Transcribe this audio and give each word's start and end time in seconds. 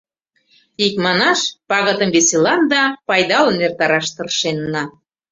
Икманаш, 0.85 1.41
пагытым 1.69 2.09
веселан 2.15 2.61
да 2.71 2.81
пайдалын 3.07 3.57
эртараш 3.65 4.07
тыршенна. 4.15 4.83